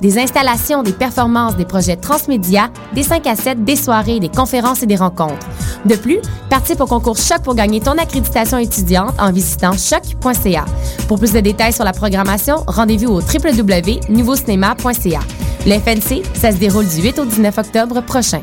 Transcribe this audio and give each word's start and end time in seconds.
des 0.00 0.18
installations, 0.18 0.82
des 0.82 0.92
performances, 0.92 1.56
des 1.56 1.64
projets 1.64 1.96
transmédia, 1.96 2.70
des 2.94 3.02
5 3.02 3.26
à 3.26 3.36
7, 3.36 3.64
des 3.64 3.76
soirées, 3.76 4.20
des 4.20 4.28
conférences 4.28 4.82
et 4.82 4.86
des 4.86 4.96
rencontres. 4.96 5.46
De 5.84 5.96
plus, 5.96 6.18
participe 6.48 6.80
au 6.80 6.86
concours 6.86 7.18
Choc 7.18 7.42
pour 7.42 7.54
gagner 7.54 7.80
ton 7.80 7.92
accréditation 7.92 8.58
étudiante 8.58 9.14
en 9.18 9.32
visitant 9.32 9.72
choc.ca. 9.72 10.64
Pour 11.08 11.18
plus 11.18 11.32
de 11.32 11.40
détails 11.40 11.72
sur 11.72 11.84
la 11.84 11.92
programmation, 11.92 12.56
rendez-vous 12.66 13.12
au 13.12 13.20
www.nouveaucinéma.ca. 13.20 15.20
Le 15.66 15.78
ça 16.34 16.52
se 16.52 16.56
déroule 16.56 16.86
du 16.86 17.02
8 17.02 17.18
au 17.18 17.24
19 17.24 17.58
octobre 17.58 18.02
prochain. 18.02 18.42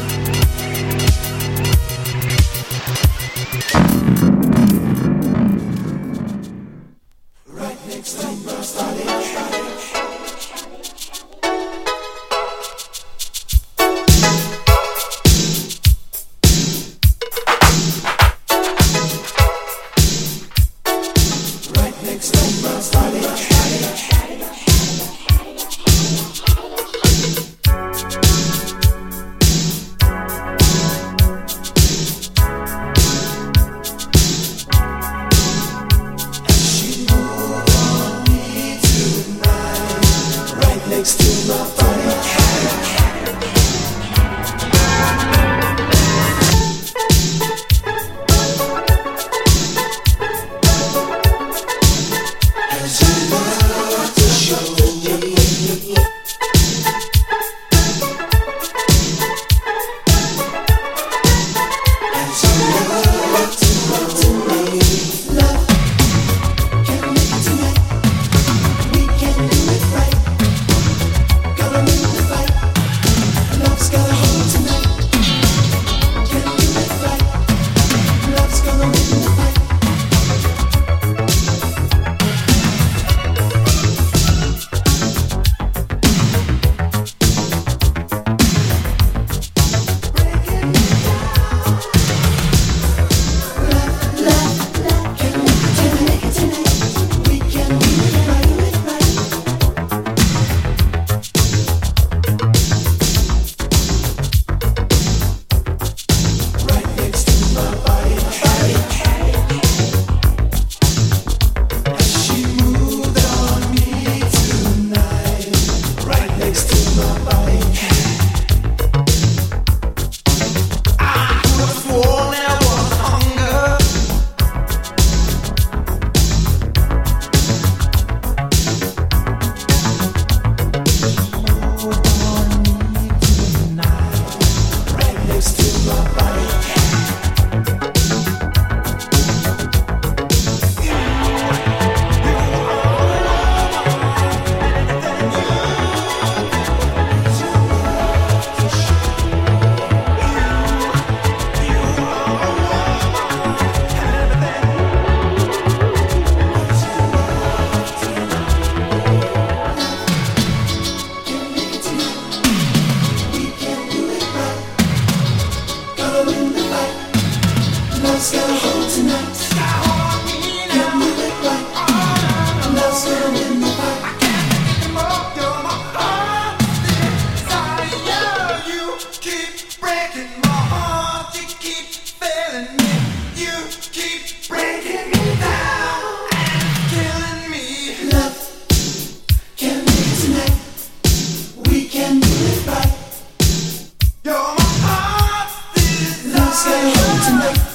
say 196.53 196.91
tonight. 197.23 197.70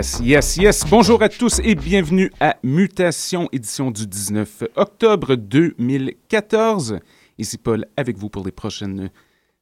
Yes, 0.00 0.20
yes, 0.24 0.56
yes. 0.56 0.84
Bonjour 0.88 1.22
à 1.22 1.28
tous 1.28 1.60
et 1.62 1.74
bienvenue 1.74 2.32
à 2.40 2.56
Mutation, 2.62 3.50
édition 3.52 3.90
du 3.90 4.06
19 4.06 4.62
octobre 4.76 5.34
2014. 5.34 7.00
Ici 7.36 7.58
Paul 7.58 7.84
avec 7.98 8.16
vous 8.16 8.30
pour 8.30 8.42
les 8.42 8.50
prochaines 8.50 9.10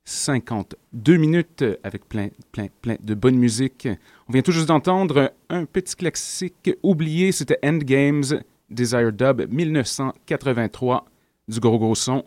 52 0.04 1.16
minutes 1.16 1.64
avec 1.82 2.08
plein, 2.08 2.28
plein, 2.52 2.68
plein 2.82 2.94
de 3.02 3.14
bonne 3.14 3.34
musique. 3.34 3.88
On 4.28 4.32
vient 4.32 4.42
tout 4.42 4.52
juste 4.52 4.68
d'entendre 4.68 5.32
un 5.48 5.64
petit 5.64 5.96
classique 5.96 6.70
oublié, 6.84 7.32
c'était 7.32 7.58
Endgames 7.64 8.40
Desire 8.70 9.12
Dub 9.12 9.44
1983 9.50 11.04
du 11.48 11.58
gros 11.58 11.80
gros 11.80 11.96
son. 11.96 12.24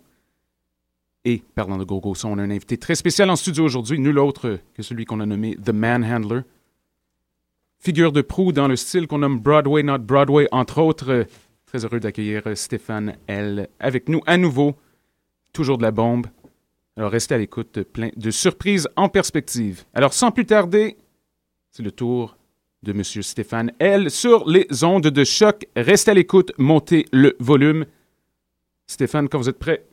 Et 1.23 1.41
parlant 1.55 1.77
de 1.77 1.85
gros 1.85 2.01
gros 2.01 2.15
son, 2.15 2.31
on 2.31 2.39
a 2.39 2.43
un 2.43 2.51
invité 2.51 2.77
très 2.77 2.95
spécial 2.95 3.29
en 3.29 3.37
studio 3.37 3.63
aujourd'hui, 3.63 3.99
nul 3.99 4.19
autre 4.19 4.59
que 4.73 4.83
celui 4.83 5.05
qu'on 5.05 5.21
a 5.21 5.25
nommé 5.25 5.55
The 5.55 5.69
Manhandler. 5.69 6.41
Figure 7.83 8.11
de 8.11 8.21
proue 8.21 8.51
dans 8.51 8.67
le 8.67 8.75
style 8.75 9.07
qu'on 9.07 9.17
nomme 9.17 9.39
Broadway, 9.39 9.81
not 9.81 9.97
Broadway, 9.97 10.47
entre 10.51 10.79
autres. 10.79 11.25
Très 11.65 11.83
heureux 11.83 11.99
d'accueillir 11.99 12.43
Stéphane 12.55 13.15
L. 13.25 13.69
avec 13.79 14.07
nous 14.07 14.21
à 14.27 14.37
nouveau. 14.37 14.75
Toujours 15.51 15.79
de 15.79 15.81
la 15.81 15.89
bombe. 15.89 16.27
Alors 16.95 17.09
restez 17.09 17.33
à 17.33 17.39
l'écoute, 17.39 17.81
plein 17.81 18.11
de 18.15 18.29
surprises 18.29 18.87
en 18.97 19.09
perspective. 19.09 19.83
Alors 19.95 20.13
sans 20.13 20.29
plus 20.29 20.45
tarder, 20.45 20.95
c'est 21.71 21.81
le 21.81 21.91
tour 21.91 22.37
de 22.83 22.91
M. 22.91 23.03
Stéphane 23.03 23.71
L. 23.79 24.11
sur 24.11 24.47
les 24.47 24.83
ondes 24.83 25.07
de 25.07 25.23
choc. 25.23 25.65
Restez 25.75 26.11
à 26.11 26.13
l'écoute, 26.13 26.51
montez 26.59 27.07
le 27.11 27.35
volume. 27.39 27.87
Stéphane, 28.85 29.27
quand 29.27 29.39
vous 29.39 29.49
êtes 29.49 29.57
prêt, 29.57 29.87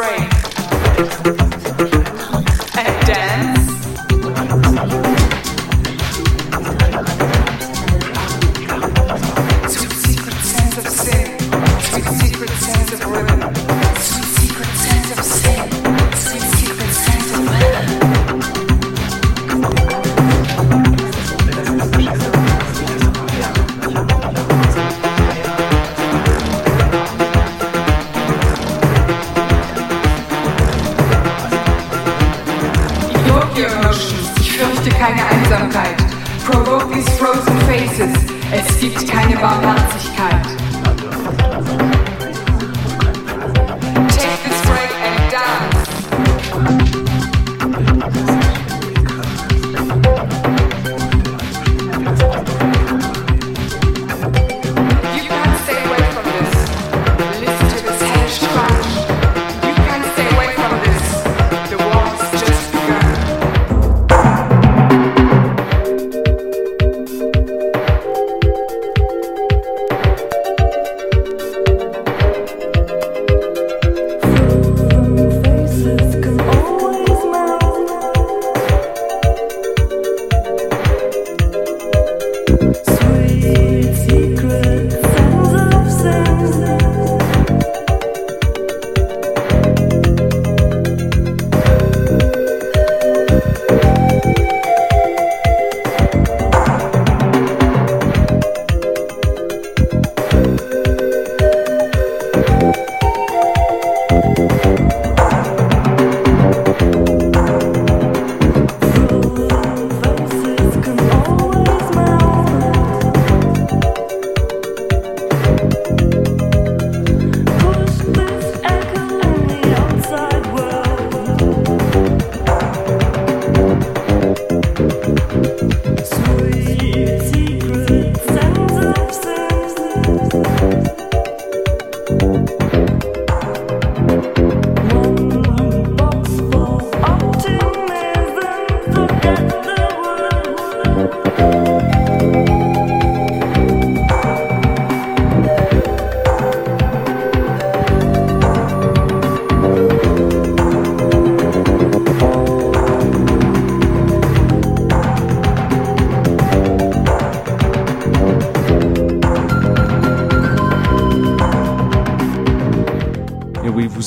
frame. 0.00 1.59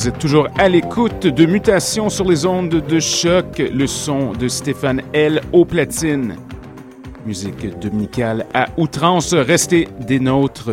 Vous 0.04 0.10
êtes 0.10 0.20
toujours 0.20 0.49
à 0.58 0.68
l'écoute 0.68 1.28
de 1.28 1.45
Mutations 1.45 2.10
sur 2.10 2.28
les 2.28 2.45
ondes 2.45 2.68
de 2.86 2.99
choc, 2.99 3.60
le 3.60 3.88
son 3.88 4.34
de 4.34 4.49
Stéphane 4.49 5.01
L. 5.14 5.39
au 5.54 5.64
platine. 5.64 6.36
Musique 7.26 7.80
dominicale 7.80 8.45
à 8.54 8.66
outrance, 8.76 9.34
restez 9.34 9.88
des 10.01 10.20
nôtres. 10.20 10.72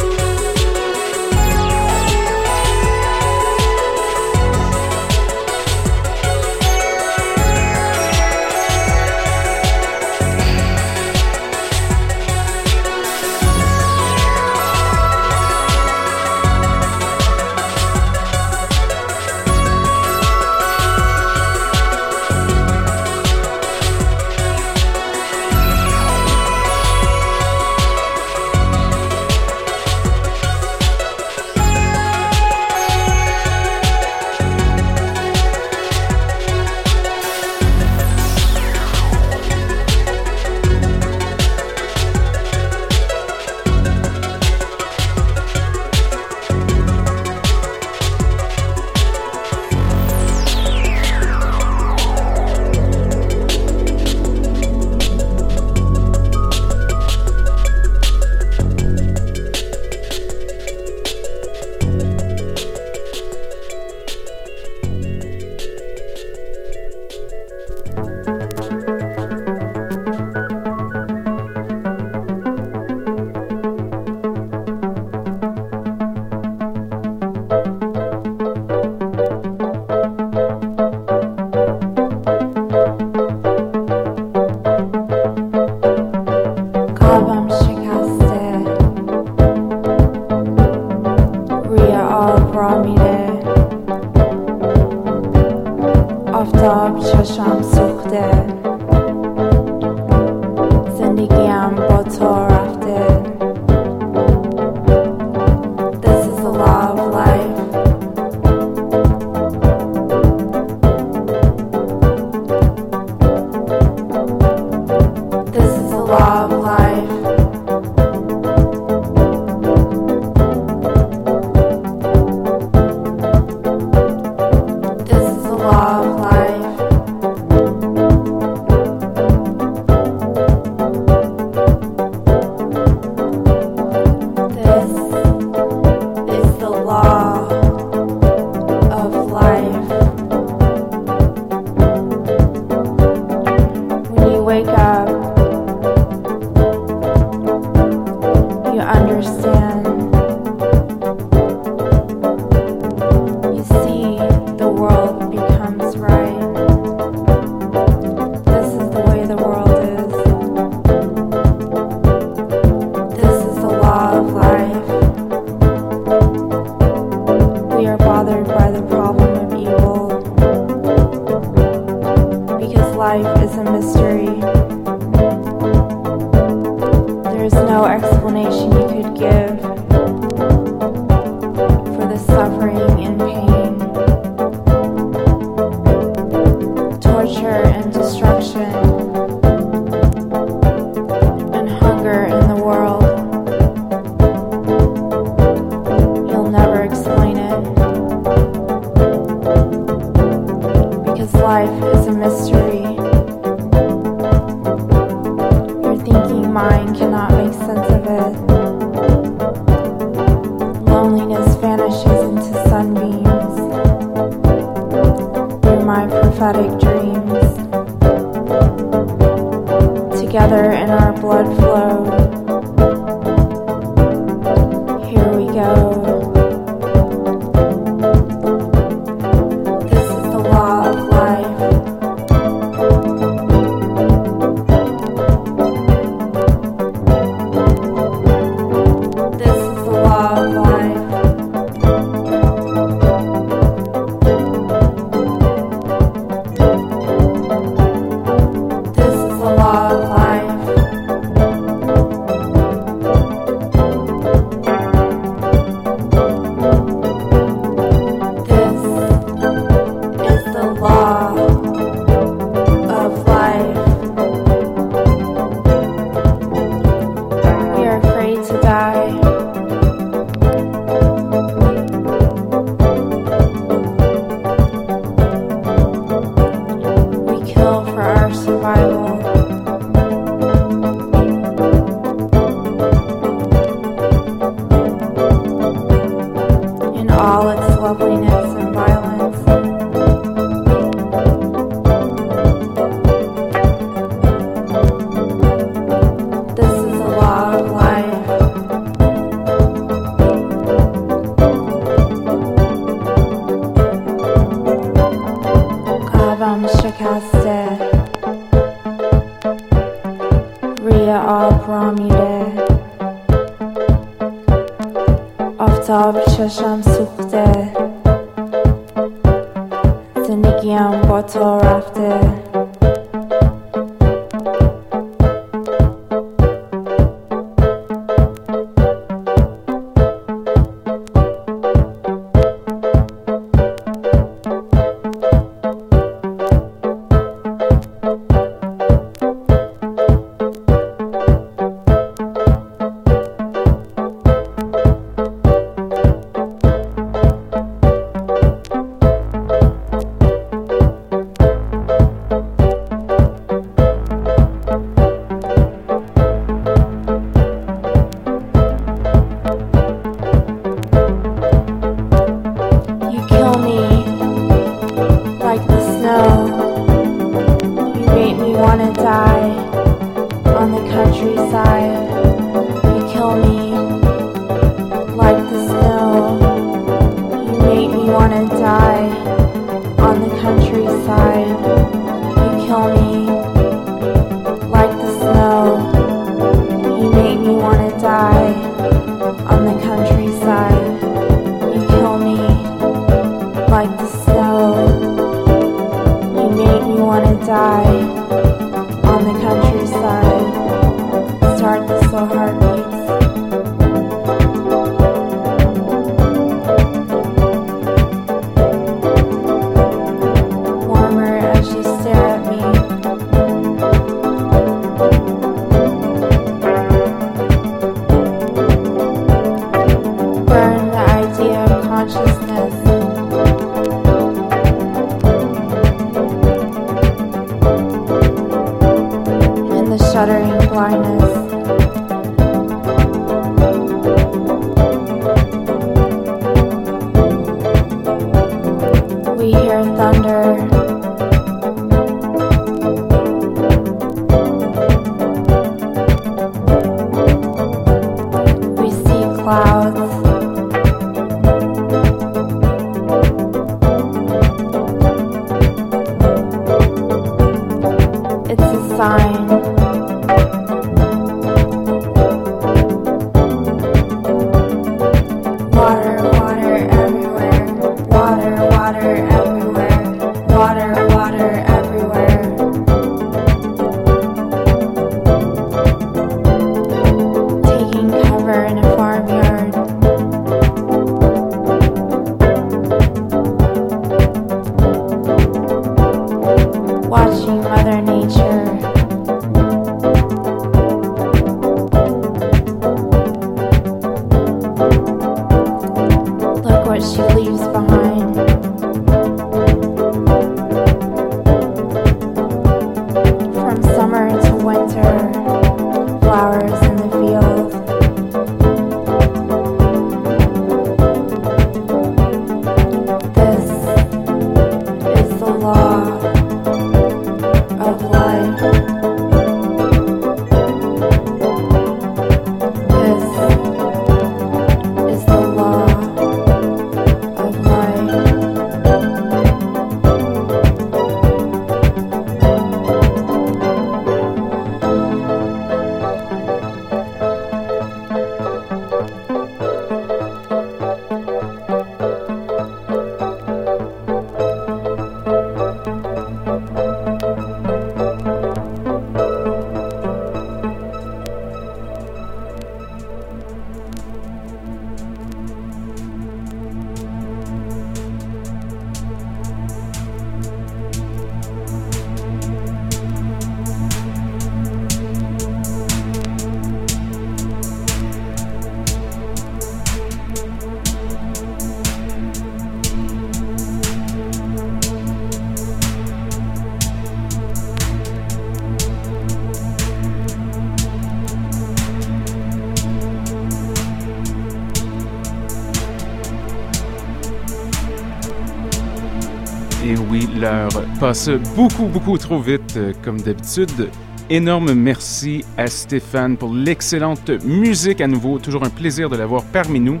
Passe 591.06 591.30
beaucoup, 591.54 591.86
beaucoup 591.86 592.18
trop 592.18 592.40
vite, 592.40 592.76
euh, 592.76 592.92
comme 593.04 593.20
d'habitude. 593.20 593.90
Énorme 594.28 594.74
merci 594.74 595.44
à 595.56 595.68
Stéphane 595.68 596.36
pour 596.36 596.52
l'excellente 596.52 597.30
musique 597.44 598.00
à 598.00 598.08
nouveau. 598.08 598.40
Toujours 598.40 598.64
un 598.64 598.70
plaisir 598.70 599.08
de 599.08 599.14
l'avoir 599.14 599.44
parmi 599.44 599.78
nous. 599.78 600.00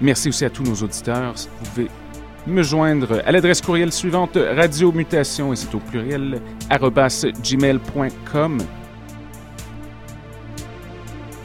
Merci 0.00 0.28
aussi 0.28 0.44
à 0.44 0.50
tous 0.50 0.62
nos 0.62 0.76
auditeurs. 0.76 1.34
Vous 1.34 1.70
pouvez 1.70 1.88
me 2.46 2.62
joindre 2.62 3.20
à 3.26 3.32
l'adresse 3.32 3.60
courriel 3.60 3.90
suivante 3.90 4.38
radiomutation, 4.38 5.52
et 5.52 5.56
c'est 5.56 5.74
au 5.74 5.80
pluriel, 5.80 6.40
gmail.com. 6.70 8.58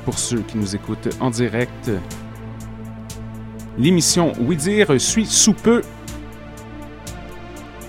Pour 0.05 0.19
ceux 0.19 0.41
qui 0.41 0.59
nous 0.59 0.75
écoutent 0.75 1.09
en 1.19 1.31
direct, 1.31 1.89
l'émission 3.79 4.33
Oui 4.39 4.55
Dire 4.55 5.01
suit 5.01 5.25
sous 5.25 5.53
peu. 5.53 5.81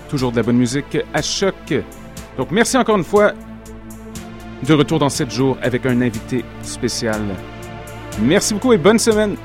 Toujours 0.09 0.31
de 0.31 0.37
la 0.37 0.43
bonne 0.43 0.57
musique 0.57 0.97
à 1.13 1.21
choc. 1.21 1.73
Donc 2.37 2.51
merci 2.51 2.77
encore 2.77 2.97
une 2.97 3.03
fois. 3.03 3.33
De 4.67 4.73
retour 4.73 4.99
dans 4.99 5.09
7 5.09 5.29
jours 5.29 5.57
avec 5.61 5.85
un 5.85 6.01
invité 6.01 6.43
spécial. 6.63 7.21
Merci 8.21 8.53
beaucoup 8.53 8.73
et 8.73 8.77
bonne 8.77 8.97
semaine. 8.97 9.35